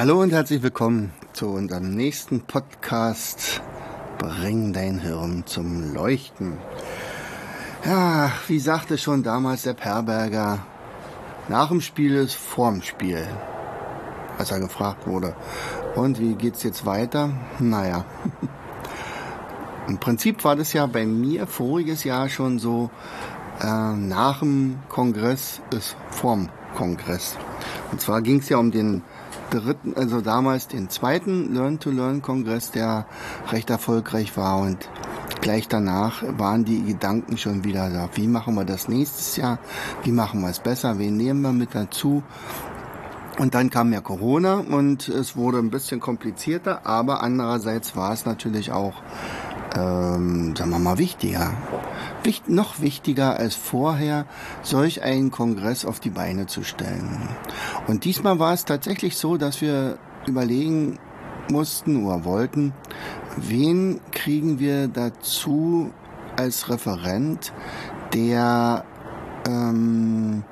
[0.00, 3.60] Hallo und herzlich willkommen zu unserem nächsten Podcast
[4.16, 6.56] Bring dein Hirn zum Leuchten.
[7.84, 10.60] Ja, wie sagte schon damals der Perberger,
[11.50, 13.28] nach dem Spiel ist vorm Spiel,
[14.38, 15.36] als er gefragt wurde.
[15.96, 17.34] Und wie geht's jetzt weiter?
[17.58, 18.06] Naja.
[19.86, 22.88] Im Prinzip war das ja bei mir voriges Jahr schon so,
[23.60, 27.36] äh, nach dem Kongress ist vorm Kongress.
[27.92, 29.02] Und zwar ging es ja um den
[29.50, 33.06] dritten, also damals den zweiten Learn-to-Learn-Kongress, der
[33.50, 34.88] recht erfolgreich war und
[35.40, 38.08] gleich danach waren die Gedanken schon wieder da.
[38.14, 39.58] Wie machen wir das nächstes Jahr?
[40.04, 40.98] Wie machen wir es besser?
[40.98, 42.22] Wen nehmen wir mit dazu?
[43.38, 48.26] Und dann kam ja Corona und es wurde ein bisschen komplizierter, aber andererseits war es
[48.26, 48.94] natürlich auch,
[49.76, 51.52] ähm, sagen wir mal, wichtiger.
[52.22, 54.26] Wicht, noch wichtiger als vorher,
[54.62, 57.28] solch einen Kongress auf die Beine zu stellen.
[57.86, 60.98] Und diesmal war es tatsächlich so, dass wir überlegen
[61.50, 62.72] mussten oder wollten,
[63.36, 65.90] wen kriegen wir dazu
[66.36, 67.52] als Referent,
[68.14, 68.84] der
[69.46, 70.44] ähm,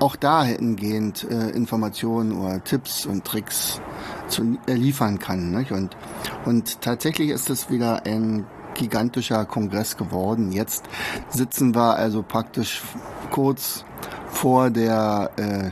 [0.00, 3.80] auch dahingehend äh, Informationen oder Tipps und Tricks
[4.28, 5.52] zu, äh, liefern kann.
[5.52, 5.72] Nicht?
[5.72, 5.96] Und,
[6.44, 10.52] und tatsächlich ist es wieder ein gigantischer Kongress geworden.
[10.52, 10.84] Jetzt
[11.30, 12.82] sitzen wir also praktisch
[13.30, 13.84] kurz
[14.28, 15.70] vor der äh,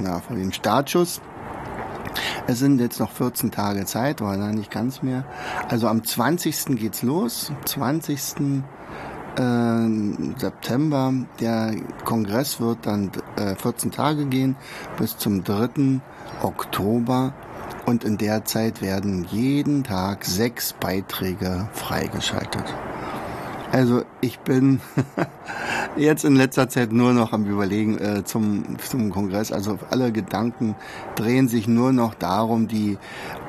[0.00, 1.20] na, vor dem Startschuss.
[2.46, 5.24] Es sind jetzt noch 14 Tage Zeit, oder nicht ganz mehr.
[5.68, 6.76] Also am 20.
[6.76, 7.52] geht's los.
[7.64, 8.62] 20.
[9.36, 9.88] Äh,
[10.36, 11.12] September.
[11.40, 11.74] Der
[12.04, 14.56] Kongress wird dann äh, 14 Tage gehen
[14.98, 16.00] bis zum 3.
[16.42, 17.32] Oktober.
[17.86, 22.64] Und in der Zeit werden jeden Tag sechs Beiträge freigeschaltet.
[23.74, 24.80] Also ich bin
[25.96, 29.50] jetzt in letzter Zeit nur noch am Überlegen äh, zum, zum Kongress.
[29.50, 30.76] Also alle Gedanken
[31.16, 32.98] drehen sich nur noch darum, die,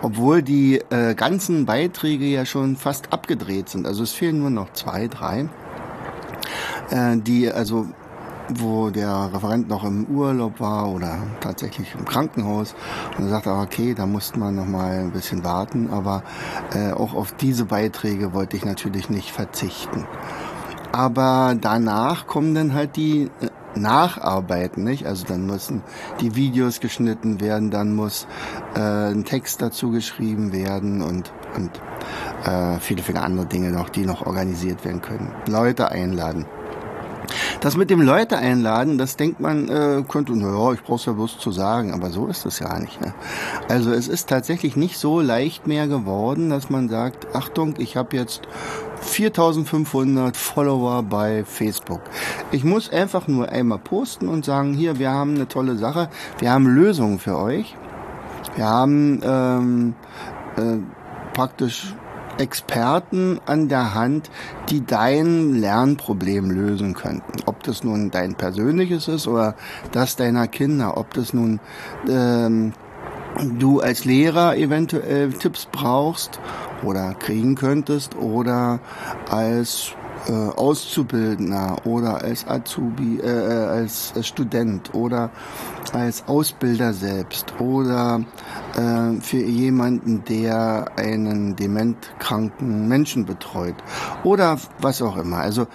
[0.02, 3.86] obwohl die äh, ganzen Beiträge ja schon fast abgedreht sind.
[3.86, 5.48] Also es fehlen nur noch zwei, drei,
[6.90, 7.88] äh, die also
[8.50, 12.76] wo der Referent noch im Urlaub war oder tatsächlich im Krankenhaus
[13.18, 16.24] und er sagte, okay, da musste man noch mal ein bisschen warten, aber
[16.74, 20.08] äh, auch auf diese Beiträge wollte ich natürlich nicht verzichten.
[20.92, 25.06] Aber danach kommen dann halt die äh, Nacharbeiten, nicht?
[25.06, 25.82] Also dann müssen
[26.22, 28.28] die Videos geschnitten werden, dann muss
[28.76, 31.72] äh, ein Text dazu geschrieben werden und und
[32.46, 35.34] äh, viele, viele andere Dinge noch, die noch organisiert werden können.
[35.48, 36.46] Leute einladen.
[37.62, 41.40] Das mit dem Leute einladen, das denkt man, äh, könnte, naja, ich brauch's ja bloß
[41.40, 43.02] zu sagen, aber so ist es ja nicht.
[43.02, 43.14] Ne?
[43.70, 48.16] Also es ist tatsächlich nicht so leicht mehr geworden, dass man sagt, Achtung, ich habe
[48.18, 48.42] jetzt
[49.02, 52.02] 4500 Follower bei Facebook.
[52.52, 56.52] Ich muss einfach nur einmal posten und sagen, hier, wir haben eine tolle Sache, wir
[56.52, 57.76] haben Lösungen für euch.
[58.56, 59.96] Wir haben ähm,
[60.56, 60.78] äh,
[61.34, 61.94] praktisch
[62.38, 64.30] Experten an der Hand,
[64.70, 67.40] die dein Lernproblem lösen könnten.
[67.46, 69.56] Ob das nun dein persönliches ist oder
[69.92, 71.60] das deiner Kinder, ob das nun
[72.10, 72.74] ähm,
[73.60, 76.40] du als Lehrer eventuell Tipps brauchst
[76.84, 78.80] oder kriegen könntest oder
[79.30, 79.94] als
[80.28, 85.30] äh, Auszubildender oder als Azubi, äh, äh als Student oder
[85.94, 88.24] als Ausbilder selbst oder
[88.76, 93.76] äh, für jemanden, der einen dementkranken Menschen betreut
[94.24, 95.38] oder was auch immer.
[95.38, 95.68] Also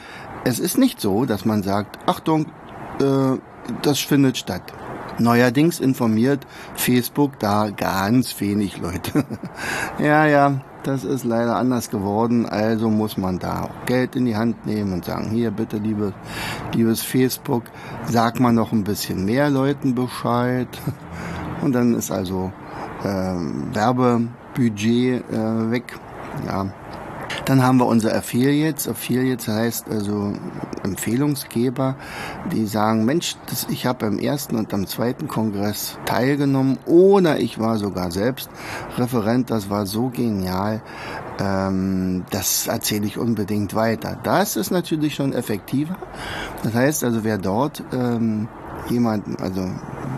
[0.45, 2.47] es ist nicht so, dass man sagt, Achtung,
[3.01, 3.39] äh,
[3.83, 4.63] das findet statt.
[5.19, 9.25] Neuerdings informiert Facebook da ganz wenig Leute.
[9.99, 14.37] ja, ja, das ist leider anders geworden, also muss man da auch Geld in die
[14.37, 16.13] Hand nehmen und sagen, hier bitte liebes,
[16.75, 17.65] liebes Facebook,
[18.07, 20.69] sag mal noch ein bisschen mehr Leuten Bescheid.
[21.63, 22.53] Und dann ist also
[23.03, 23.35] äh,
[23.75, 25.99] Werbebudget äh, weg.
[26.47, 26.73] Ja,
[27.45, 28.89] dann haben wir unsere Affiliates.
[28.89, 30.33] Affiliates heißt also
[30.83, 31.97] Empfehlungsgeber,
[32.53, 37.59] die sagen, Mensch, das, ich habe beim ersten und am zweiten Kongress teilgenommen oder ich
[37.59, 38.51] war sogar selbst
[38.97, 39.51] Referent.
[39.51, 40.83] Das war so genial.
[41.39, 44.19] Ähm, das erzähle ich unbedingt weiter.
[44.23, 45.97] Das ist natürlich schon effektiver.
[46.63, 48.49] Das heißt also, wer dort ähm,
[48.89, 49.69] jemanden, also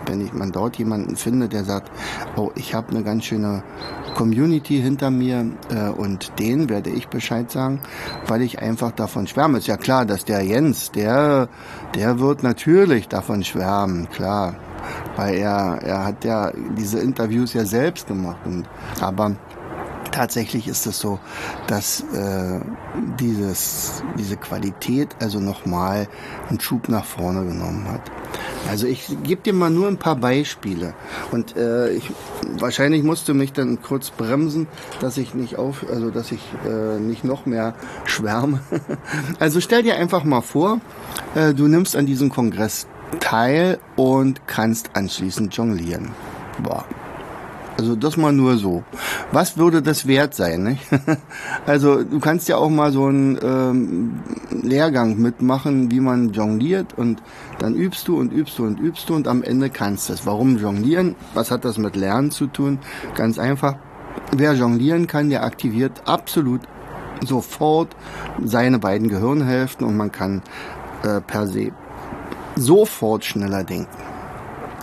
[0.05, 1.91] wenn ich man dort jemanden findet, der sagt,
[2.35, 3.63] oh, ich habe eine ganz schöne
[4.13, 7.81] Community hinter mir äh, und denen werde ich Bescheid sagen,
[8.27, 9.57] weil ich einfach davon schwärme.
[9.57, 11.49] Ist ja klar, dass der Jens, der,
[11.95, 14.55] der wird natürlich davon schwärmen, klar.
[15.15, 18.39] Weil er, er hat ja diese Interviews ja selbst gemacht.
[18.45, 18.65] Und,
[18.99, 19.35] aber
[20.13, 21.19] tatsächlich ist es so,
[21.67, 22.59] dass äh,
[23.19, 26.07] dieses, diese Qualität also nochmal
[26.49, 28.01] einen Schub nach vorne genommen hat.
[28.69, 30.93] Also ich gebe dir mal nur ein paar Beispiele
[31.31, 32.11] und äh, ich
[32.57, 34.67] wahrscheinlich musste mich dann kurz bremsen,
[35.01, 37.75] dass ich nicht auf, also dass ich äh, nicht noch mehr
[38.05, 38.61] schwärme.
[39.39, 40.79] also stell dir einfach mal vor,
[41.35, 42.87] äh, du nimmst an diesem Kongress
[43.19, 46.11] teil und kannst anschließend jonglieren.
[46.61, 46.85] Boah,
[47.77, 48.83] also das mal nur so.
[49.31, 50.63] Was würde das wert sein?
[50.63, 50.83] Nicht?
[51.65, 54.19] Also du kannst ja auch mal so einen ähm,
[54.61, 57.21] Lehrgang mitmachen, wie man jongliert und
[57.59, 60.25] dann übst du und übst du und übst du und am Ende kannst du es.
[60.25, 61.15] Warum jonglieren?
[61.33, 62.79] Was hat das mit Lernen zu tun?
[63.15, 63.75] Ganz einfach.
[64.35, 66.61] Wer jonglieren kann, der aktiviert absolut
[67.25, 67.95] sofort
[68.43, 70.41] seine beiden Gehirnhälften und man kann
[71.03, 71.71] äh, per se
[72.55, 74.12] sofort schneller denken.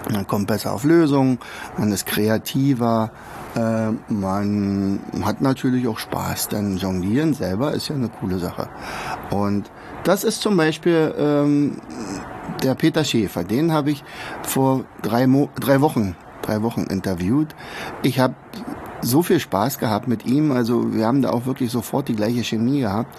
[0.08, 1.38] Man kommt besser auf Lösungen,
[1.76, 3.11] man ist kreativer,
[3.55, 8.69] äh, man hat natürlich auch Spaß, denn Jonglieren selber ist ja eine coole Sache.
[9.31, 9.70] Und
[10.05, 11.81] das ist zum Beispiel ähm,
[12.62, 14.02] der Peter Schäfer, den habe ich
[14.43, 17.55] vor drei, Mo drei Wochen, drei Wochen interviewt.
[18.03, 18.35] Ich habe
[19.03, 22.44] so viel Spaß gehabt mit ihm, also wir haben da auch wirklich sofort die gleiche
[22.44, 23.17] Chemie gehabt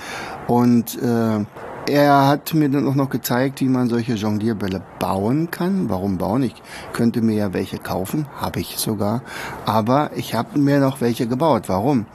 [0.48, 1.46] und äh,
[1.92, 5.90] er hat mir dann auch noch gezeigt, wie man solche Jonglierbälle bauen kann.
[5.90, 6.44] Warum bauen?
[6.44, 6.56] Ich
[6.94, 9.22] könnte mir ja welche kaufen, habe ich sogar.
[9.66, 11.64] Aber ich habe mir noch welche gebaut.
[11.68, 12.06] Warum?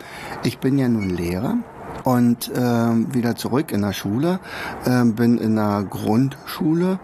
[0.45, 1.59] Ich bin ja nun Lehrer
[2.05, 4.41] und äh, wieder zurück in der Schule,
[4.85, 6.99] äh, bin in der Grundschule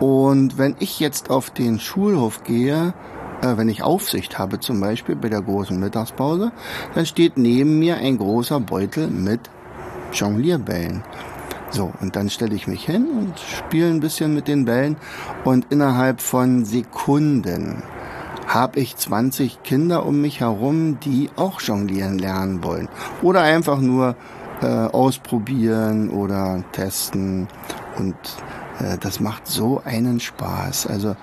[0.00, 2.92] und wenn ich jetzt auf den Schulhof gehe,
[3.40, 6.52] äh, wenn ich Aufsicht habe zum Beispiel bei der großen Mittagspause,
[6.94, 9.40] dann steht neben mir ein großer Beutel mit
[10.12, 11.04] Jonglierbällen.
[11.70, 14.96] So, und dann stelle ich mich hin und spiele ein bisschen mit den Bällen
[15.44, 17.82] und innerhalb von Sekunden
[18.46, 22.88] habe ich 20 Kinder um mich herum, die auch jonglieren lernen wollen.
[23.20, 24.16] Oder einfach nur
[24.62, 27.48] äh, ausprobieren oder testen.
[27.98, 28.16] Und
[28.80, 30.86] äh, das macht so einen Spaß.
[30.86, 31.14] Also,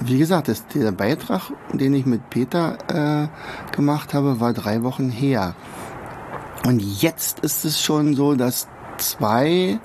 [0.00, 5.08] wie gesagt, das, der Beitrag, den ich mit Peter äh, gemacht habe, war drei Wochen
[5.08, 5.54] her.
[6.66, 8.68] Und jetzt ist es schon so, dass
[9.10, 9.78] zwei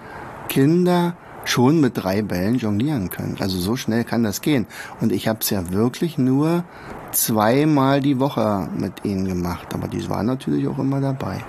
[0.49, 1.15] Kinder
[1.45, 3.37] schon mit drei Bällen jonglieren können.
[3.39, 4.67] Also so schnell kann das gehen.
[4.99, 6.63] Und ich habe es ja wirklich nur
[7.11, 9.73] zweimal die Woche mit ihnen gemacht.
[9.73, 11.43] Aber die waren natürlich auch immer dabei.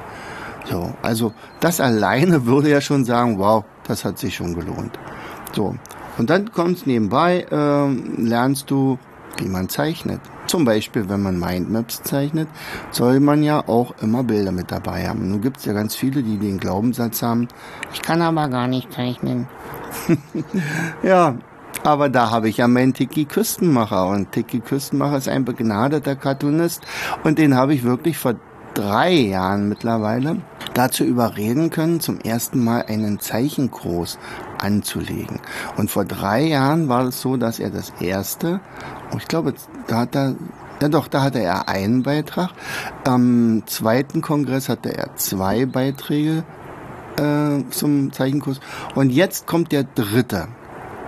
[0.65, 4.99] So, also das alleine würde ja schon sagen, wow, das hat sich schon gelohnt.
[5.53, 5.75] So,
[6.19, 8.99] und dann kommst nebenbei, äh, lernst du,
[9.41, 10.21] wie man zeichnet.
[10.47, 12.49] Zum Beispiel, wenn man Mindmaps zeichnet,
[12.91, 15.31] soll man ja auch immer Bilder mit dabei haben.
[15.31, 17.49] Nun gibt es ja ganz viele, die den Glaubenssatz haben,
[17.93, 19.47] ich kann aber gar nicht zeichnen.
[21.03, 21.37] ja,
[21.85, 26.83] aber da habe ich ja meinen Tiki Küstenmacher und Tiki Küstenmacher ist ein begnadeter Cartoonist
[27.25, 28.35] und den habe ich wirklich vor
[28.75, 30.37] drei Jahren mittlerweile
[30.75, 34.19] dazu überreden können, zum ersten Mal einen Zeichenkurs
[34.63, 35.41] anzulegen.
[35.77, 38.61] Und vor drei Jahren war es so, dass er das erste,
[39.17, 39.55] ich glaube,
[39.87, 40.35] da hat er
[40.81, 42.51] ja doch, da hatte er einen Beitrag.
[43.05, 46.45] Am zweiten Kongress hatte er zwei Beiträge
[47.17, 48.61] äh, zum Zeichenkurs.
[48.95, 50.49] Und jetzt kommt der dritte.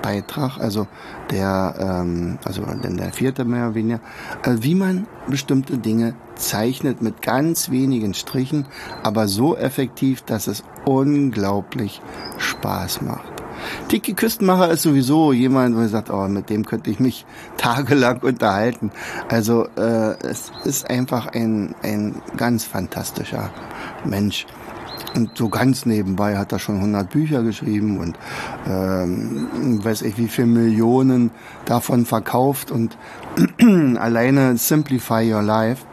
[0.03, 0.87] Beitrag, also
[1.31, 4.01] der, ähm, also denn der vierte mehr oder weniger,
[4.45, 8.67] äh, wie man bestimmte Dinge zeichnet mit ganz wenigen Strichen,
[9.03, 12.01] aber so effektiv, dass es unglaublich
[12.39, 13.40] Spaß macht.
[13.89, 18.19] Tiki Küstenmacher ist sowieso jemand, wo ich sagt, oh, mit dem könnte ich mich tagelang
[18.19, 18.91] unterhalten.
[19.29, 23.51] Also äh, es ist einfach ein, ein ganz fantastischer
[24.05, 24.47] Mensch.
[25.15, 28.17] Und so ganz nebenbei hat er schon 100 Bücher geschrieben und
[28.69, 31.33] ähm, weiß ich wie viele Millionen
[31.65, 32.97] davon verkauft und
[33.99, 35.85] alleine Simplify Your Life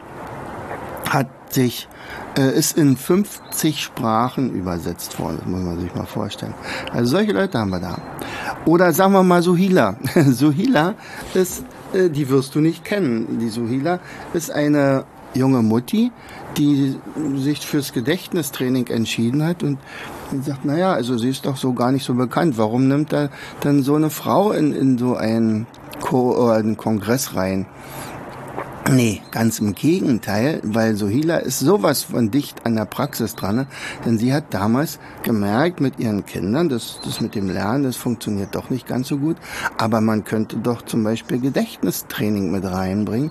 [1.08, 1.88] hat sich
[2.38, 5.38] äh, ist in 50 Sprachen übersetzt worden.
[5.40, 6.54] Das muss man sich mal vorstellen.
[6.92, 7.98] Also solche Leute haben wir da.
[8.64, 9.96] Oder sagen wir mal Suhila.
[10.30, 10.94] Suhila
[11.34, 13.40] ist, äh, die wirst du nicht kennen.
[13.40, 13.98] Die Suhila
[14.34, 15.04] ist eine
[15.34, 16.12] junge Mutti,
[16.56, 16.96] die
[17.36, 19.78] sich fürs Gedächtnistraining entschieden hat und
[20.42, 22.56] sagt, naja, also sie ist doch so gar nicht so bekannt.
[22.56, 23.30] Warum nimmt er
[23.60, 25.66] dann so eine Frau in, in so einen,
[26.00, 27.66] Ko einen Kongress rein?
[28.90, 33.66] Nee, ganz im Gegenteil, weil Sohila ist sowas von dicht an der Praxis dran,
[34.06, 38.54] denn sie hat damals gemerkt mit ihren Kindern, dass das mit dem Lernen, das funktioniert
[38.54, 39.36] doch nicht ganz so gut,
[39.76, 43.30] aber man könnte doch zum Beispiel Gedächtnistraining mit reinbringen.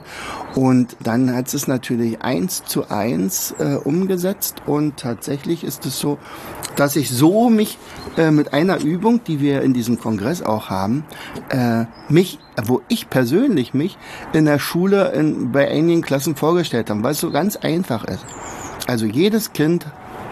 [0.53, 6.19] Und dann hat es natürlich eins zu eins äh, umgesetzt und tatsächlich ist es so,
[6.75, 7.79] dass ich so mich
[8.15, 11.03] äh, mit einer Übung, die wir in diesem Kongress auch haben,
[11.49, 13.97] äh, mich, wo ich persönlich mich
[14.33, 18.25] in der Schule in, bei einigen Klassen vorgestellt habe, weil es so ganz einfach ist.
[18.87, 19.85] Also jedes Kind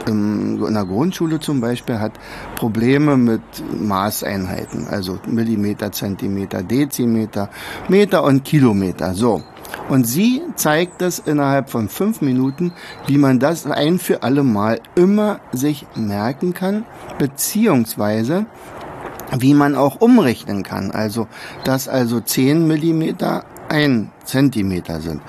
[0.07, 2.13] in der Grundschule zum Beispiel hat
[2.55, 3.41] Probleme mit
[3.79, 7.49] Maßeinheiten, also Millimeter, Zentimeter, Dezimeter,
[7.87, 9.13] Meter und Kilometer.
[9.13, 9.41] So.
[9.89, 12.71] Und sie zeigt es innerhalb von fünf Minuten,
[13.07, 16.85] wie man das ein für alle Mal immer sich merken kann,
[17.17, 18.45] beziehungsweise
[19.39, 20.91] wie man auch umrechnen kann.
[20.91, 21.27] Also,
[21.63, 23.43] dass also 10 Millimeter
[23.75, 25.21] ein Zentimeter sind.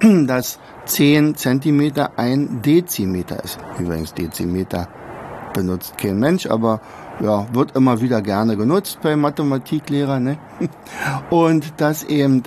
[0.26, 3.58] dass 10 Zentimeter ein Dezimeter ist.
[3.78, 4.88] Übrigens Dezimeter
[5.54, 6.80] benutzt kein Mensch, aber
[7.20, 10.24] ja, wird immer wieder gerne genutzt bei Mathematiklehrern.
[10.24, 10.38] Ne?
[11.30, 12.42] Und dass eben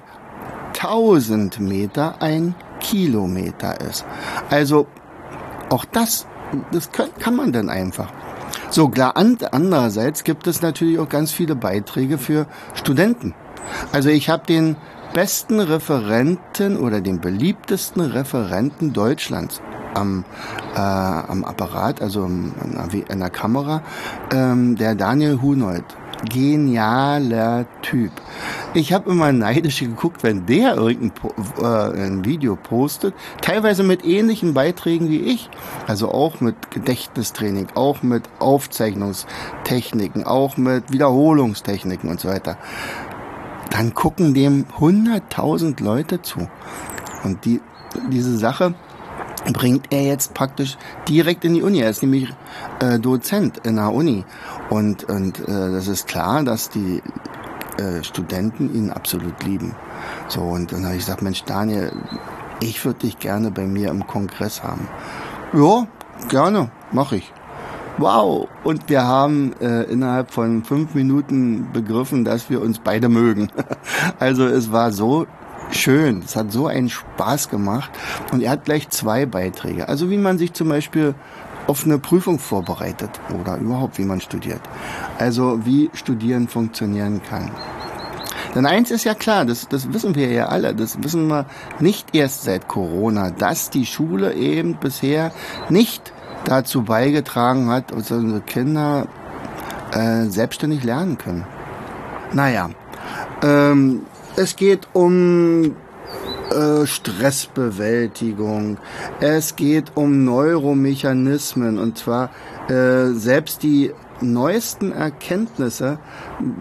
[0.74, 4.06] 1000 Meter ein Kilometer ist.
[4.50, 4.88] Also
[5.70, 6.28] auch das,
[6.72, 8.12] das kann, kann man dann einfach.
[8.70, 13.34] So, klar, andererseits gibt es natürlich auch ganz viele Beiträge für Studenten.
[13.92, 14.76] Also ich habe den
[15.18, 19.64] besten Referenten oder den beliebtesten Referenten Deutschlands
[19.96, 20.26] am,
[20.76, 23.82] äh, am Apparat, also in der Kamera,
[24.32, 25.86] ähm, der Daniel Hunold
[26.30, 28.12] genialer Typ.
[28.74, 31.12] Ich habe immer neidisch geguckt, wenn der irgendein
[31.62, 35.50] äh, ein Video postet, teilweise mit ähnlichen Beiträgen wie ich,
[35.88, 42.58] also auch mit Gedächtnistraining, auch mit Aufzeichnungstechniken, auch mit Wiederholungstechniken und so weiter.
[43.72, 46.48] Dann gucken dem 100.000 Leute zu.
[47.24, 47.62] Und die,
[48.12, 48.74] diese Sache
[49.54, 51.80] bringt er jetzt praktisch direkt in die Uni.
[51.80, 52.34] Er ist nämlich
[52.80, 54.26] äh, Dozent in der Uni.
[54.70, 57.02] Und, und äh, das ist klar, dass die
[57.78, 59.76] äh, Studenten ihn absolut lieben.
[60.28, 61.92] So, und dann habe ich gesagt, Mensch, Daniel,
[62.60, 64.88] ich würde dich gerne bei mir im Kongress haben.
[65.54, 65.88] Ja,
[66.30, 67.34] gerne, mache ich.
[67.98, 68.48] Wow!
[68.64, 73.50] Und wir haben äh, innerhalb von fünf Minuten begriffen, dass wir uns beide mögen.
[74.20, 75.26] also es war so
[75.72, 76.22] schön.
[76.24, 77.90] Es hat so einen Spaß gemacht.
[78.32, 79.90] Und er hat gleich zwei Beiträge.
[79.90, 81.16] Also wie man sich zum Beispiel
[81.66, 83.10] auf eine Prüfung vorbereitet
[83.42, 84.62] oder überhaupt wie man studiert.
[85.18, 87.52] Also wie Studieren funktionieren kann.
[88.54, 91.46] Denn eins ist ja klar, das, das wissen wir ja alle, das wissen wir
[91.80, 95.32] nicht erst seit Corona, dass die Schule eben bisher
[95.70, 96.14] nicht
[96.46, 99.08] dazu beigetragen hat, dass unsere Kinder
[99.92, 101.46] äh, selbstständig lernen können.
[102.34, 102.70] Naja,
[103.44, 104.02] ähm,
[104.36, 105.76] es geht um
[106.52, 108.78] äh, Stressbewältigung.
[109.20, 112.30] Es geht um Neuromechanismen und zwar
[112.70, 113.92] äh, selbst die
[114.22, 116.00] neuesten Erkenntnisse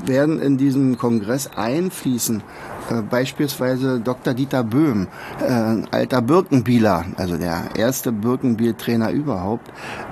[0.04, 2.42] werden in diesem Kongress einfließen.
[2.90, 4.34] Äh, beispielsweise Dr.
[4.34, 5.08] Dieter Böhm,
[5.40, 9.70] äh, alter Birkenbieler, also der erste Birkenbiel-Trainer überhaupt,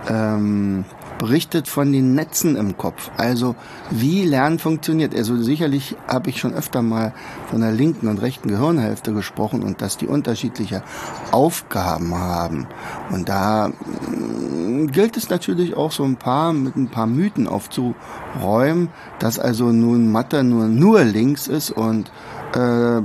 [0.09, 0.85] ähm,
[1.19, 3.11] berichtet von den Netzen im Kopf.
[3.17, 3.55] Also
[3.91, 5.15] wie Lernen funktioniert.
[5.15, 7.13] Also sicherlich habe ich schon öfter mal
[7.51, 10.83] von der linken und rechten Gehirnhälfte gesprochen und dass die unterschiedliche
[11.31, 12.67] Aufgaben haben.
[13.11, 18.89] Und da mm, gilt es natürlich auch so ein paar mit ein paar Mythen aufzuräumen,
[19.19, 22.11] dass also nun Mathe nur nur links ist und
[22.55, 23.03] äh,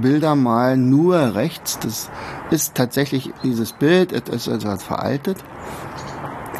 [0.00, 1.78] Bilder malen nur rechts.
[1.78, 2.10] Das
[2.50, 5.38] ist tatsächlich dieses Bild, es ist also veraltet.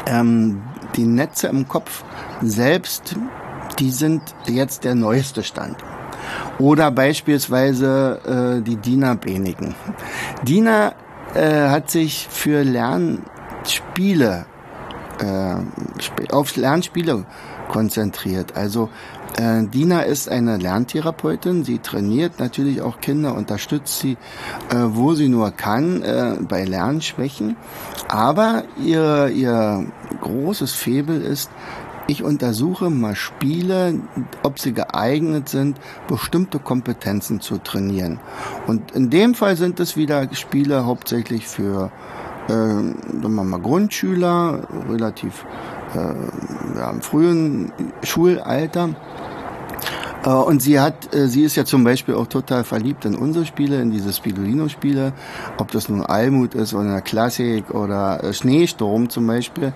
[0.07, 0.61] Ähm,
[0.95, 2.03] die Netze im Kopf
[2.41, 3.15] selbst,
[3.77, 5.77] die sind jetzt der neueste Stand.
[6.57, 9.75] Oder beispielsweise äh, die Dina Benigen.
[10.43, 10.93] Dina
[11.33, 14.45] äh, hat sich für Lernspiele,
[15.19, 15.55] äh,
[16.31, 17.25] auf Lernspiele
[17.69, 18.55] konzentriert.
[18.55, 18.89] Also
[19.39, 21.63] äh, Dina ist eine Lerntherapeutin.
[21.63, 24.17] Sie trainiert natürlich auch Kinder, unterstützt sie,
[24.69, 27.55] äh, wo sie nur kann, äh, bei Lernschwächen.
[28.09, 29.85] Aber ihr, ihr
[30.21, 31.49] großes Febel ist,
[32.07, 34.01] ich untersuche mal Spiele,
[34.43, 35.77] ob sie geeignet sind,
[36.07, 38.19] bestimmte Kompetenzen zu trainieren.
[38.67, 41.91] Und in dem Fall sind es wieder Spiele hauptsächlich für
[42.49, 45.45] äh, wir mal Grundschüler, relativ
[45.95, 47.71] äh, ja, im frühen
[48.03, 48.89] Schulalter.
[50.29, 53.45] Äh, und sie hat, äh, sie ist ja zum Beispiel auch total verliebt in unsere
[53.45, 55.13] Spiele, in diese Spirulino-Spiele,
[55.57, 59.73] ob das nun Almut ist oder eine Klassik oder äh, Schneesturm zum Beispiel.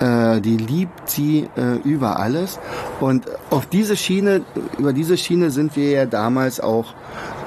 [0.00, 1.48] Die liebt sie
[1.84, 2.58] über alles.
[3.00, 4.42] Und auf diese Schiene,
[4.78, 6.94] über diese Schiene sind wir ja damals auch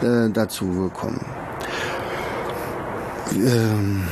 [0.02, 1.26] dazu gekommen.
[3.34, 4.04] ähm,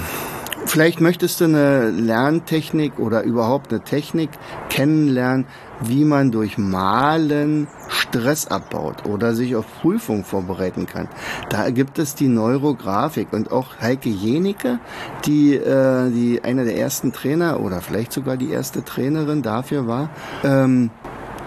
[0.66, 4.30] vielleicht möchtest du eine Lerntechnik oder überhaupt eine Technik
[4.70, 5.46] kennenlernen,
[5.82, 7.68] wie man durch Malen
[8.14, 11.08] Stress abbaut oder sich auf Prüfung vorbereiten kann.
[11.50, 14.80] Da gibt es die Neurografik und auch Heike Jenicke,
[15.26, 20.10] die, äh, die einer der ersten Trainer oder vielleicht sogar die erste Trainerin dafür war,
[20.44, 20.92] ähm,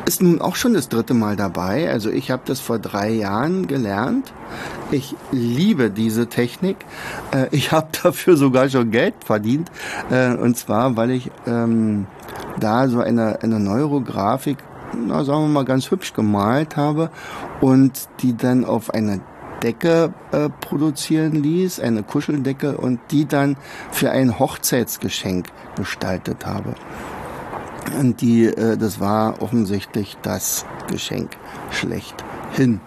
[0.06, 1.90] ist nun auch schon das dritte Mal dabei.
[1.90, 4.32] Also ich habe das vor drei Jahren gelernt.
[4.90, 6.76] Ich liebe diese Technik.
[7.32, 9.70] Äh, ich habe dafür sogar schon Geld verdient.
[10.10, 12.06] Äh, und zwar, weil ich ähm,
[12.58, 14.58] da so eine, eine Neurografik,
[14.94, 17.10] na, sagen wir mal, ganz hübsch gemalt habe
[17.60, 19.20] und die dann auf eine
[19.62, 23.56] Decke äh, produzieren ließ, eine Kuscheldecke und die dann
[23.90, 26.74] für ein Hochzeitsgeschenk gestaltet habe.
[27.98, 31.30] Und die, äh, das war offensichtlich das Geschenk
[31.70, 32.80] schlechthin.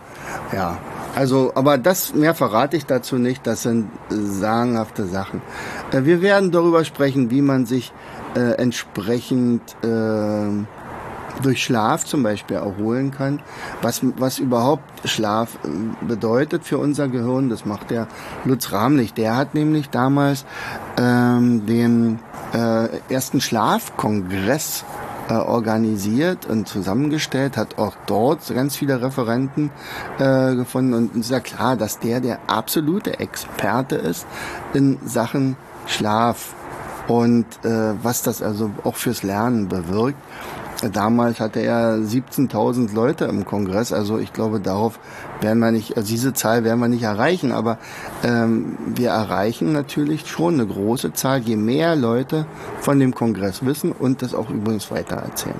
[0.53, 0.77] Ja,
[1.15, 3.48] also, aber das mehr verrate ich dazu nicht.
[3.48, 5.41] Das sind sagenhafte Sachen.
[5.91, 7.91] Äh, wir werden darüber sprechen, wie man sich
[8.36, 10.50] äh, entsprechend äh,
[11.41, 13.41] durch Schlaf zum Beispiel erholen kann.
[13.81, 18.08] Was, was überhaupt Schlaf äh, bedeutet für unser Gehirn, das macht der
[18.46, 19.13] Lutz Rahmlich.
[19.13, 20.46] Der hat nämlich damals
[20.98, 22.19] ähm, den
[22.53, 24.86] äh, ersten Schlafkongress
[25.29, 29.69] äh, organisiert und zusammengestellt, hat auch dort ganz viele Referenten
[30.17, 34.25] äh, gefunden und ist ja klar, dass der der absolute Experte ist
[34.74, 35.55] in Sachen
[35.86, 36.53] Schlaf
[37.08, 40.17] und äh, was das also auch fürs Lernen bewirkt.
[40.82, 45.00] Damals hatte er 17.000 Leute im Kongress, also ich glaube, darauf
[45.42, 47.80] werden wir nicht, also diese Zahl werden wir nicht erreichen, aber
[48.24, 52.46] ähm, wir erreichen natürlich schon eine große Zahl, je mehr Leute
[52.80, 55.60] von dem Kongress wissen und das auch übrigens weitererzählen.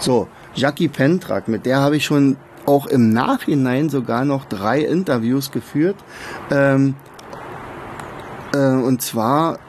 [0.00, 5.52] So, Jackie Pentrak, mit der habe ich schon auch im Nachhinein sogar noch drei Interviews
[5.52, 5.96] geführt.
[6.50, 6.96] Ähm,
[8.52, 9.60] äh, und zwar,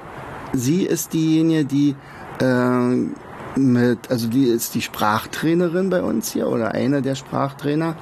[0.53, 1.95] sie ist diejenige, die
[2.39, 3.26] äh,
[3.57, 7.95] mit, also die ist die Sprachtrainerin bei uns hier oder einer der Sprachtrainer.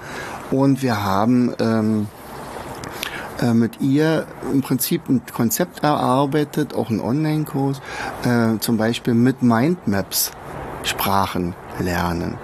[0.51, 2.07] Und wir haben ähm,
[3.41, 7.81] äh, mit ihr im Prinzip ein Konzept erarbeitet, auch einen Online-Kurs,
[8.23, 10.31] äh, zum Beispiel mit Mindmaps
[10.83, 12.37] Sprachen lernen.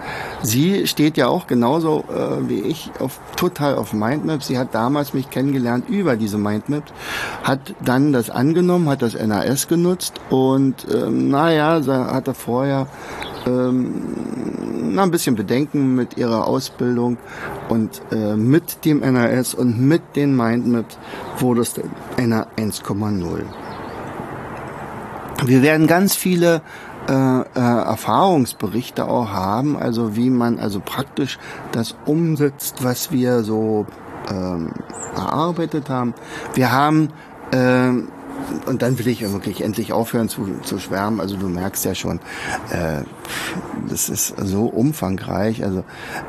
[0.44, 4.48] Sie steht ja auch genauso äh, wie ich auf, total auf Mindmaps.
[4.48, 6.92] Sie hat damals mich kennengelernt über diese Mindmaps,
[7.44, 12.88] hat dann das angenommen, hat das NAS genutzt und ähm, naja, hatte vorher
[13.46, 13.94] ähm,
[14.94, 17.18] na, ein bisschen Bedenken mit ihrer Ausbildung
[17.70, 20.98] und äh, mit dem NAS und mit den Mindmaps
[21.38, 21.74] wurde es
[22.18, 23.44] einer 1,0.
[25.46, 26.62] Wir werden ganz viele
[27.10, 31.40] äh, äh, Erfahrungsberichte auch haben, also wie man also praktisch
[31.72, 33.86] das umsetzt, was wir so
[34.30, 34.72] ähm,
[35.16, 36.14] erarbeitet haben.
[36.54, 37.10] Wir haben
[37.52, 38.10] ähm,
[38.66, 41.20] und dann will ich wirklich endlich aufhören zu, zu schwärmen.
[41.20, 42.20] Also du merkst ja schon,
[42.72, 43.04] äh,
[43.88, 45.64] das ist so umfangreich.
[45.64, 45.84] Also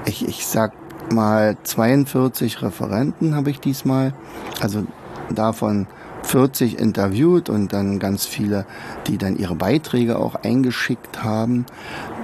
[0.05, 0.73] ich, ich sag
[1.13, 4.15] mal 42 Referenten habe ich diesmal.
[4.61, 4.85] Also
[5.31, 5.87] davon
[6.23, 8.67] 40 interviewt und dann ganz viele,
[9.07, 11.67] die dann ihre Beiträge auch eingeschickt haben.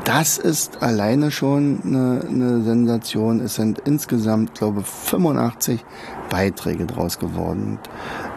[0.05, 3.41] Das ist alleine schon eine, eine Sensation.
[3.41, 5.85] Es sind insgesamt, glaube ich, 85
[6.31, 7.79] Beiträge draus geworden.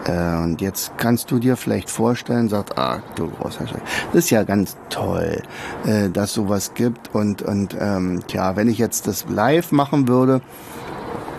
[0.06, 4.30] Äh, und jetzt kannst du dir vielleicht vorstellen, sagt, ah, du großer Scheiß, das ist
[4.32, 5.42] ja ganz toll,
[5.86, 7.14] äh, dass sowas gibt.
[7.16, 10.42] Und, und ähm, tja, wenn ich jetzt das live machen würde,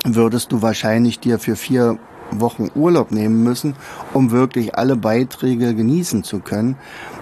[0.04, 1.98] würdest du wahrscheinlich dir für vier
[2.40, 3.74] Wochen Urlaub nehmen müssen,
[4.12, 6.76] um wirklich alle Beiträge genießen zu können.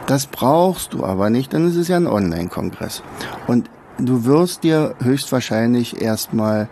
[0.07, 3.03] Das brauchst du aber nicht, denn es ist ja ein Online-Kongress.
[3.47, 6.69] Und du wirst dir höchstwahrscheinlich erstmal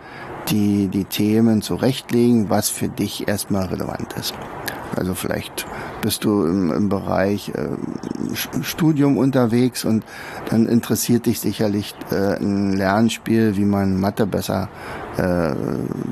[0.49, 4.33] die, die Themen zurechtlegen, was für dich erstmal relevant ist.
[4.95, 5.67] Also vielleicht
[6.01, 10.03] bist du im, im Bereich äh, Studium unterwegs und
[10.49, 14.69] dann interessiert dich sicherlich äh, ein Lernspiel, wie man Mathe besser
[15.17, 15.53] äh,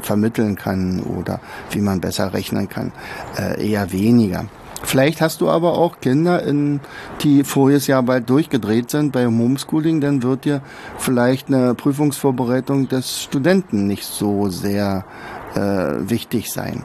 [0.01, 1.39] vermitteln kann oder
[1.71, 2.91] wie man besser rechnen kann.
[3.38, 4.45] Äh, eher weniger.
[4.83, 6.79] Vielleicht hast du aber auch Kinder, in,
[7.21, 10.62] die voriges Jahr bald durchgedreht sind beim Homeschooling, dann wird dir
[10.97, 15.03] vielleicht eine Prüfungsvorbereitung des Studenten nicht so sehr
[15.55, 15.60] äh,
[16.10, 16.83] wichtig sein.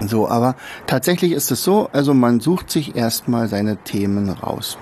[0.00, 4.78] So, aber tatsächlich ist es so, also man sucht sich erstmal seine Themen raus.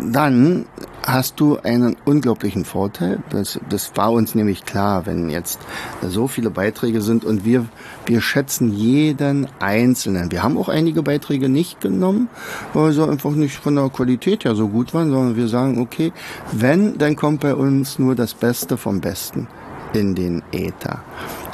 [0.00, 0.66] Dann
[1.06, 3.22] hast du einen unglaublichen Vorteil.
[3.30, 5.58] Das, das war uns nämlich klar, wenn jetzt
[6.02, 7.66] so viele Beiträge sind und wir,
[8.06, 10.30] wir schätzen jeden Einzelnen.
[10.30, 12.28] Wir haben auch einige Beiträge nicht genommen,
[12.74, 16.12] weil sie einfach nicht von der Qualität her so gut waren, sondern wir sagen, okay,
[16.52, 19.48] wenn, dann kommt bei uns nur das Beste vom Besten
[19.92, 21.02] in den Äther.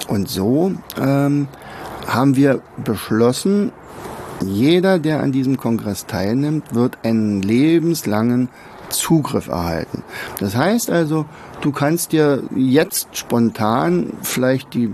[0.09, 1.49] Und so ähm,
[2.07, 3.73] haben wir beschlossen,
[4.45, 8.49] jeder, der an diesem Kongress teilnimmt, wird einen lebenslangen
[8.91, 10.03] Zugriff erhalten.
[10.41, 11.27] Das heißt also,
[11.61, 14.93] du kannst dir jetzt spontan vielleicht die,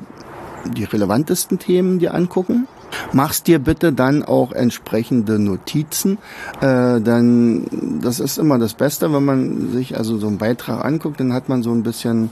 [0.64, 2.66] die relevantesten Themen dir angucken
[3.12, 6.18] Machst dir bitte dann auch entsprechende Notizen.
[6.60, 7.66] Äh, dann,
[8.00, 11.48] das ist immer das Beste, wenn man sich also so einen Beitrag anguckt, dann hat
[11.48, 12.30] man so ein bisschen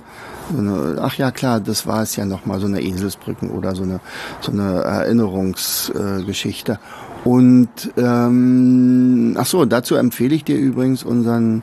[0.53, 3.83] so eine, ach ja klar, das war es ja nochmal, so eine Eselsbrücken oder so
[3.83, 4.01] eine,
[4.41, 6.73] so eine Erinnerungsgeschichte.
[6.73, 6.77] Äh,
[7.25, 11.63] Und ähm, ach so, dazu empfehle ich dir übrigens unseren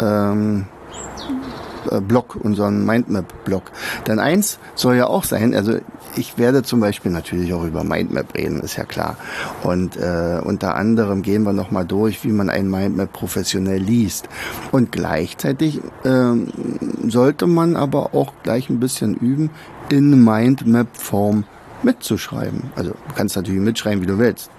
[0.00, 0.66] ähm,
[1.90, 3.70] äh, Blog, unseren Mindmap-Blog.
[4.06, 5.78] Denn eins soll ja auch sein, also
[6.16, 9.16] ich werde zum Beispiel natürlich auch über Mindmap reden, ist ja klar.
[9.62, 14.28] Und äh, unter anderem gehen wir nochmal durch, wie man ein Mindmap professionell liest.
[14.72, 16.32] Und gleichzeitig äh,
[17.08, 19.50] sollte man aber auch gleich ein bisschen üben,
[19.90, 21.44] in Mindmap-Form
[21.82, 22.64] mitzuschreiben.
[22.74, 24.50] Also du kannst natürlich mitschreiben, wie du willst.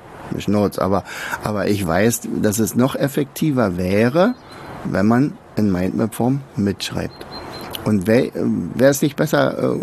[0.48, 1.04] Notes, aber,
[1.44, 4.36] aber ich weiß, dass es noch effektiver wäre,
[4.86, 7.26] wenn man in Mindmap-Form mitschreibt.
[7.84, 9.80] Und wäre wär es nicht besser äh,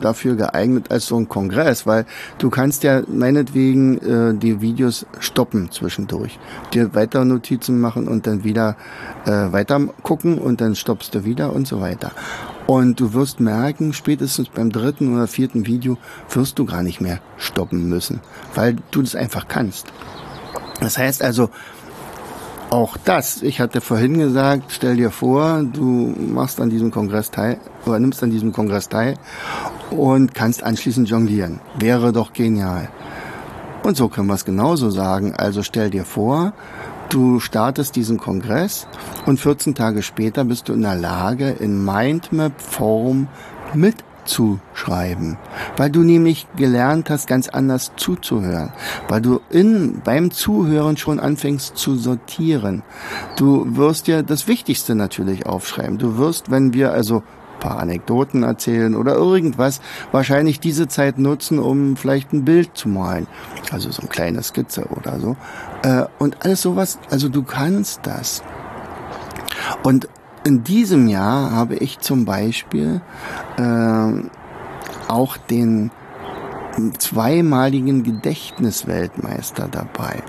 [0.00, 2.04] dafür geeignet als so ein Kongress, weil
[2.38, 6.38] du kannst ja meinetwegen äh, die Videos stoppen zwischendurch,
[6.74, 8.76] dir weiter Notizen machen und dann wieder
[9.24, 12.10] äh, weiter gucken und dann stoppst du wieder und so weiter.
[12.66, 15.98] Und du wirst merken, spätestens beim dritten oder vierten Video
[16.30, 18.20] wirst du gar nicht mehr stoppen müssen,
[18.54, 19.86] weil du das einfach kannst.
[20.80, 21.50] Das heißt also,
[22.70, 27.58] auch das, ich hatte vorhin gesagt, stell dir vor, du machst an diesem Kongress teil
[27.84, 29.18] oder nimmst an diesem Kongress teil
[29.90, 31.60] und kannst anschließend jonglieren.
[31.78, 32.88] Wäre doch genial.
[33.82, 35.34] Und so können wir es genauso sagen.
[35.36, 36.54] Also stell dir vor,
[37.12, 38.86] du startest diesen Kongress
[39.26, 43.28] und 14 Tage später bist du in der Lage, in Mindmap-Form
[43.74, 45.36] mit zu schreiben,
[45.76, 48.72] weil du nämlich gelernt hast, ganz anders zuzuhören,
[49.08, 52.82] weil du in, beim Zuhören schon anfängst zu sortieren.
[53.36, 55.98] Du wirst ja das Wichtigste natürlich aufschreiben.
[55.98, 57.24] Du wirst, wenn wir also
[57.62, 63.26] paar Anekdoten erzählen oder irgendwas, wahrscheinlich diese Zeit nutzen, um vielleicht ein Bild zu malen.
[63.70, 65.36] Also so eine kleine Skizze oder so.
[65.82, 68.42] Äh, und alles sowas, also du kannst das.
[69.82, 70.08] Und
[70.44, 73.00] in diesem Jahr habe ich zum Beispiel
[73.56, 74.12] äh,
[75.08, 75.90] auch den
[76.98, 80.22] zweimaligen Gedächtnisweltmeister dabei.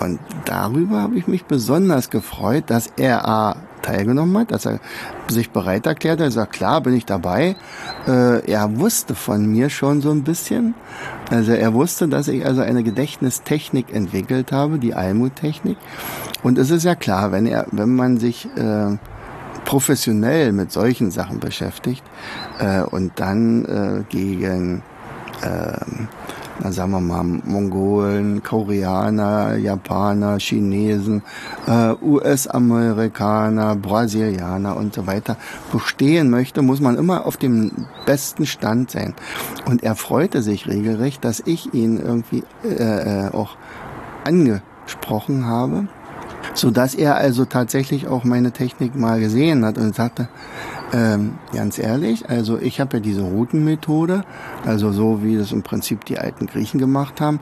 [0.00, 4.80] Und darüber habe ich mich besonders gefreut, dass er A, teilgenommen hat, dass er
[5.28, 6.26] sich bereit erklärt hat.
[6.26, 7.56] Er sagt, klar, bin ich dabei.
[8.06, 10.74] Äh, er wusste von mir schon so ein bisschen.
[11.30, 15.78] Also er wusste, dass ich also eine Gedächtnistechnik entwickelt habe, die Almut-Technik.
[16.42, 18.96] Und es ist ja klar, wenn er, wenn man sich äh,
[19.64, 22.02] professionell mit solchen Sachen beschäftigt
[22.58, 24.82] äh, und dann äh, gegen,
[25.42, 25.78] äh,
[26.62, 31.22] na sagen wir mal, Mongolen, Koreaner, Japaner, Chinesen,
[31.66, 35.36] äh, US-Amerikaner, Brasilianer und so weiter
[35.72, 39.14] bestehen möchte, muss man immer auf dem besten Stand sein.
[39.66, 43.56] Und er freute sich regelrecht, dass ich ihn irgendwie äh, äh auch
[44.24, 45.88] angesprochen habe
[46.54, 50.28] so dass er also tatsächlich auch meine Technik mal gesehen hat und sagte,
[50.92, 54.24] ähm, ganz ehrlich, also ich habe ja diese Routenmethode,
[54.66, 57.38] also so wie das im Prinzip die alten Griechen gemacht haben.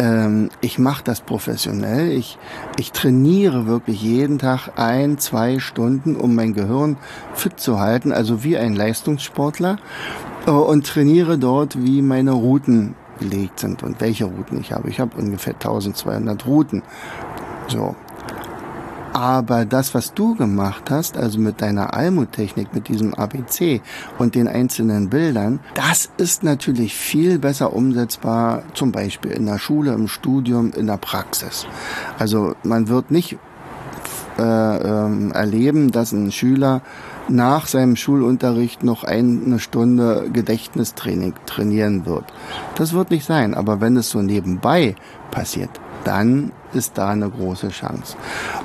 [0.00, 2.10] Ähm, ich mache das professionell.
[2.10, 2.38] Ich,
[2.76, 6.96] ich trainiere wirklich jeden Tag ein, zwei Stunden, um mein Gehirn
[7.34, 9.76] fit zu halten, also wie ein Leistungssportler
[10.46, 14.88] äh, und trainiere dort, wie meine Routen gelegt sind und welche Routen ich habe.
[14.88, 16.82] Ich habe ungefähr 1200 Routen.
[17.68, 17.94] So,
[19.18, 23.80] aber das, was du gemacht hast, also mit deiner Almut-Technik, mit diesem ABC
[24.16, 29.92] und den einzelnen Bildern, das ist natürlich viel besser umsetzbar, zum Beispiel in der Schule,
[29.92, 31.66] im Studium, in der Praxis.
[32.16, 33.38] Also man wird nicht
[34.38, 36.80] äh, ähm, erleben, dass ein Schüler
[37.28, 42.26] nach seinem Schulunterricht noch eine Stunde Gedächtnistraining trainieren wird.
[42.76, 44.94] Das wird nicht sein, aber wenn es so nebenbei
[45.32, 45.70] passiert,
[46.04, 48.16] dann ist da eine große Chance.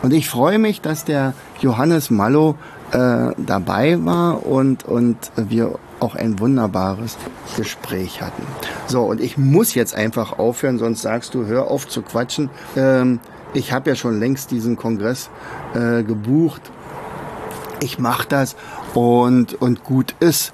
[0.01, 2.55] Und ich freue mich, dass der Johannes Mallow
[2.91, 7.17] äh, dabei war und, und wir auch ein wunderbares
[7.55, 8.43] Gespräch hatten.
[8.87, 12.49] So, und ich muss jetzt einfach aufhören, sonst sagst du, hör auf zu quatschen.
[12.75, 13.19] Ähm,
[13.53, 15.29] ich habe ja schon längst diesen Kongress
[15.73, 16.61] äh, gebucht.
[17.81, 18.55] Ich mache das
[18.93, 20.53] und, und gut ist.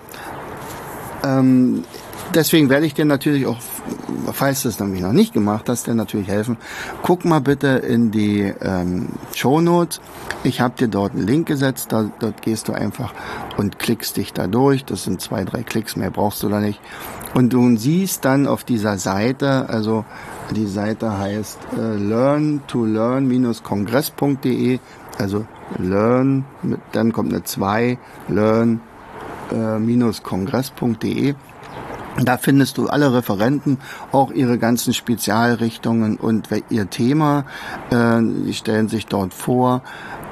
[1.23, 1.83] Ähm,
[2.33, 3.57] deswegen werde ich dir natürlich auch,
[4.31, 6.57] falls du es nämlich noch nicht gemacht hast, dir natürlich helfen.
[7.01, 10.01] Guck mal bitte in die ähm, Show Notes.
[10.43, 11.91] Ich habe dir dort einen Link gesetzt.
[11.91, 13.13] Da, dort gehst du einfach
[13.57, 14.85] und klickst dich da durch.
[14.85, 16.79] Das sind zwei, drei Klicks, mehr brauchst du da nicht.
[17.33, 20.05] Und du siehst dann auf dieser Seite, also
[20.55, 24.79] die Seite heißt äh, learn to learn-kongress.de,
[25.19, 25.45] also
[25.77, 31.29] learn, mit, dann kommt eine 2, learn-kongress.de.
[31.29, 31.35] Äh,
[32.23, 33.77] da findest du alle Referenten,
[34.11, 37.45] auch ihre ganzen Spezialrichtungen und ihr Thema.
[37.91, 39.81] Äh, die stellen sich dort vor.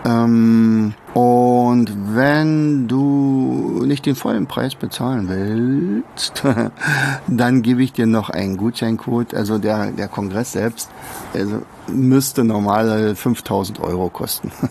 [0.05, 6.43] Ähm, und wenn du nicht den vollen Preis bezahlen willst,
[7.27, 9.33] dann gebe ich dir noch einen Gutscheincode.
[9.33, 10.89] Also der, der Kongress selbst
[11.33, 14.51] also müsste normal 5000 Euro kosten.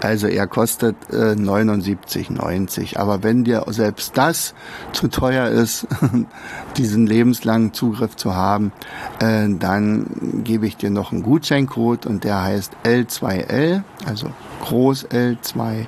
[0.00, 2.96] Also er kostet äh, 79,90.
[2.96, 4.54] Aber wenn dir selbst das
[4.92, 5.88] zu teuer ist,
[6.76, 8.70] diesen lebenslangen Zugriff zu haben,
[9.18, 14.28] äh, dann gebe ich dir noch einen Gutscheincode und der heißt L2L, also
[14.62, 15.86] Groß L2,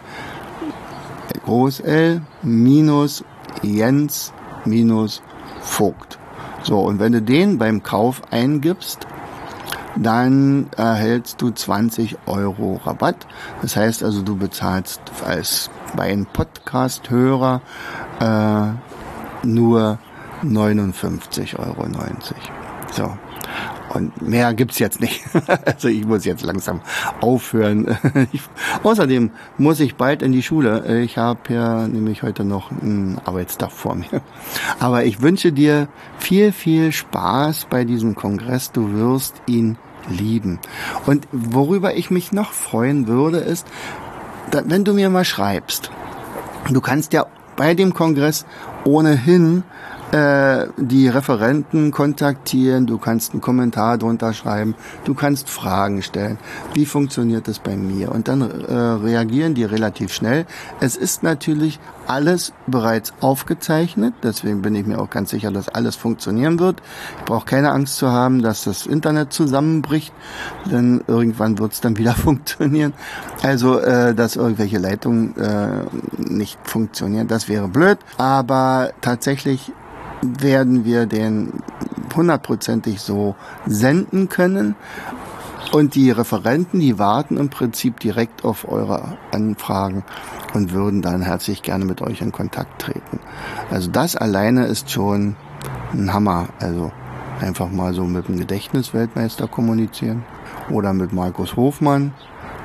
[1.45, 3.25] Groß L minus
[3.63, 4.33] Jens
[4.65, 5.23] minus
[5.61, 6.19] Vogt.
[6.63, 9.07] So, und wenn du den beim Kauf eingibst,
[9.96, 13.26] dann erhältst du 20 Euro Rabatt.
[13.62, 17.61] Das heißt also, du bezahlst als bei einem Podcast-Hörer
[18.20, 19.98] äh, nur
[20.44, 21.87] 59,90 Euro.
[22.92, 23.16] So.
[23.92, 25.22] Und mehr gibt's jetzt nicht.
[25.64, 26.81] also ich muss jetzt langsam
[27.20, 27.96] aufhören.
[28.33, 28.42] Ich,
[28.83, 31.00] außerdem muss ich bald in die Schule.
[31.03, 34.22] Ich habe ja nämlich heute noch einen Arbeitstag vor mir.
[34.79, 38.72] Aber ich wünsche dir viel, viel Spaß bei diesem Kongress.
[38.72, 40.59] Du wirst ihn lieben.
[41.07, 43.66] Und worüber ich mich noch freuen würde, ist,
[44.53, 45.90] wenn du mir mal schreibst,
[46.70, 47.26] du kannst ja
[47.57, 48.46] bei dem Kongress
[48.85, 49.64] ohnehin
[50.12, 56.38] äh, die Referenten kontaktieren, du kannst einen Kommentar drunter schreiben, du kannst Fragen stellen.
[56.75, 58.11] Wie funktioniert das bei mir?
[58.11, 60.46] Und dann äh, reagieren die relativ schnell.
[60.81, 65.94] Es ist natürlich alles bereits aufgezeichnet, deswegen bin ich mir auch ganz sicher, dass alles
[65.94, 66.83] funktionieren wird.
[67.20, 70.12] Ich brauche keine Angst zu haben, dass das Internet zusammenbricht,
[70.73, 72.94] denn irgendwann wird es dann wieder funktionieren.
[73.42, 75.85] Also, äh, dass irgendwelche Leitungen äh,
[76.18, 77.99] nicht funktionieren, das wäre blöd.
[78.16, 79.73] Aber tatsächlich
[80.23, 81.63] werden wir den
[82.15, 83.35] hundertprozentig so
[83.67, 84.75] senden können.
[85.73, 90.03] Und die Referenten, die warten im Prinzip direkt auf eure Anfragen
[90.53, 93.21] und würden dann herzlich gerne mit euch in Kontakt treten.
[93.71, 95.37] Also das alleine ist schon
[95.93, 96.49] ein Hammer.
[96.59, 96.91] Also
[97.41, 100.25] einfach mal so mit dem Gedächtnisweltmeister kommunizieren
[100.71, 102.13] oder mit Markus Hofmann,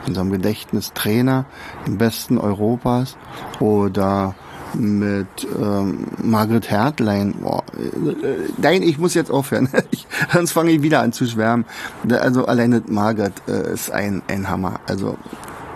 [0.07, 1.45] unserem Gedächtnistrainer,
[1.85, 3.17] dem besten Europas
[3.59, 4.35] oder
[4.77, 7.33] mit ähm, Margret Hertlein.
[7.41, 9.69] Boah, äh, nein, ich muss jetzt aufhören.
[9.91, 11.65] Ich, sonst fange ich wieder an zu schwärmen.
[12.09, 14.79] Also alleine Margret äh, ist ein, ein Hammer.
[14.87, 15.17] Also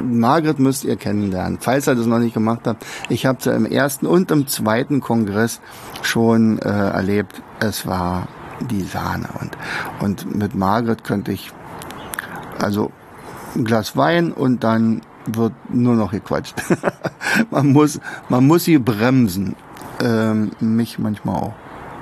[0.02, 2.86] Margret müsst ihr kennenlernen, falls ihr das noch nicht gemacht habt.
[3.10, 5.62] Ich habe sie im ersten und im zweiten Kongress
[6.02, 7.42] schon äh, erlebt.
[7.60, 8.28] Es war
[8.62, 9.30] die Sahne.
[9.40, 9.58] Und,
[10.00, 11.52] und mit Margret könnte ich
[12.60, 12.92] also
[13.56, 15.02] ein Glas Wein und dann
[15.36, 16.56] wird nur noch gequatscht.
[17.52, 19.56] man muss, man muss sie bremsen.
[20.02, 21.54] Ähm, mich manchmal auch.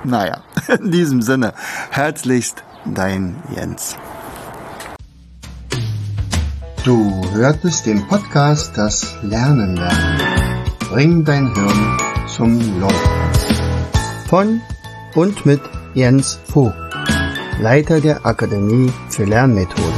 [0.04, 1.54] Naja, in diesem Sinne,
[1.90, 3.96] herzlichst dein Jens.
[6.84, 10.20] Du hörtest den Podcast Das Lernen lernen.
[10.78, 13.28] Bring dein Hirn zum Leuchten.
[14.28, 14.60] Von
[15.14, 15.60] und mit
[15.94, 16.76] Jens Vogt,
[17.60, 19.97] Leiter der Akademie für Lernmethoden.